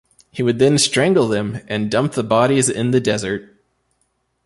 [0.31, 3.47] He would then strangle them and dump the bodies in the desert.